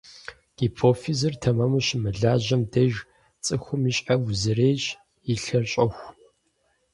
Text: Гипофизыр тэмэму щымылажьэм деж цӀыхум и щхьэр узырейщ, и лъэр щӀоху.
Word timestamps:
Гипофизыр 0.57 1.33
тэмэму 1.41 1.79
щымылажьэм 1.85 2.61
деж 2.71 2.93
цӀыхум 3.43 3.81
и 3.89 3.91
щхьэр 3.95 4.19
узырейщ, 4.27 4.83
и 5.31 5.33
лъэр 5.41 5.63
щӀоху. 5.71 6.07